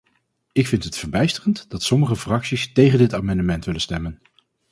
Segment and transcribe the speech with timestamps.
[0.51, 4.19] Ik vind het verbijsterend dat sommige fracties tegen dit amendement willen stemmen.